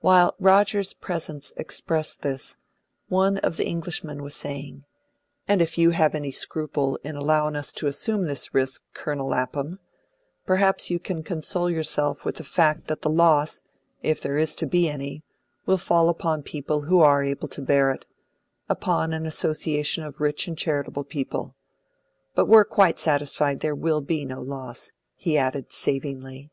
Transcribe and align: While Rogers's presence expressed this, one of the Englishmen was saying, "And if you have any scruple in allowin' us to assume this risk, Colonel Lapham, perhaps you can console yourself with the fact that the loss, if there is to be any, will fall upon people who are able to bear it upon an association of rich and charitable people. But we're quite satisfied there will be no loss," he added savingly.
While 0.00 0.34
Rogers's 0.38 0.92
presence 0.92 1.50
expressed 1.56 2.20
this, 2.20 2.58
one 3.08 3.38
of 3.38 3.56
the 3.56 3.66
Englishmen 3.66 4.22
was 4.22 4.34
saying, 4.36 4.84
"And 5.48 5.62
if 5.62 5.78
you 5.78 5.92
have 5.92 6.14
any 6.14 6.30
scruple 6.30 6.96
in 6.96 7.16
allowin' 7.16 7.56
us 7.56 7.72
to 7.80 7.86
assume 7.86 8.26
this 8.26 8.52
risk, 8.52 8.82
Colonel 8.92 9.26
Lapham, 9.26 9.78
perhaps 10.44 10.90
you 10.90 10.98
can 10.98 11.22
console 11.22 11.70
yourself 11.70 12.26
with 12.26 12.34
the 12.34 12.44
fact 12.44 12.88
that 12.88 13.00
the 13.00 13.08
loss, 13.08 13.62
if 14.02 14.20
there 14.20 14.36
is 14.36 14.54
to 14.56 14.66
be 14.66 14.86
any, 14.86 15.24
will 15.64 15.78
fall 15.78 16.10
upon 16.10 16.42
people 16.42 16.82
who 16.82 17.00
are 17.00 17.24
able 17.24 17.48
to 17.48 17.62
bear 17.62 17.90
it 17.90 18.06
upon 18.68 19.14
an 19.14 19.24
association 19.24 20.04
of 20.04 20.20
rich 20.20 20.46
and 20.46 20.58
charitable 20.58 21.04
people. 21.04 21.56
But 22.34 22.48
we're 22.48 22.66
quite 22.66 22.98
satisfied 22.98 23.60
there 23.60 23.74
will 23.74 24.02
be 24.02 24.26
no 24.26 24.42
loss," 24.42 24.92
he 25.16 25.38
added 25.38 25.72
savingly. 25.72 26.50